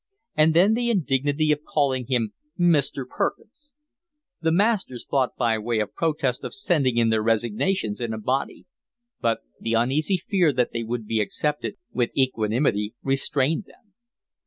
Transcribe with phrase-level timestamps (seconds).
[0.35, 3.07] And then the indignity of calling him Mr.
[3.07, 3.71] Perkins!
[4.41, 8.65] The masters thought by way of protest of sending in their resignations in a body,
[9.21, 13.93] but the uneasy fear that they would be accepted with equanimity restrained them.